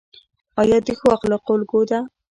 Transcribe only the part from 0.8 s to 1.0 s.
د